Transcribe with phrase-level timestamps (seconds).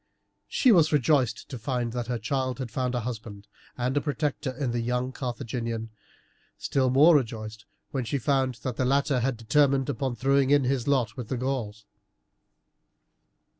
[0.47, 4.71] She was rejoiced to find that her child had found a husband and protector in
[4.71, 5.91] the young Carthaginian,
[6.57, 10.87] still more rejoiced when she found that the latter had determined upon throwing in his
[10.87, 11.85] lot with the Gauls.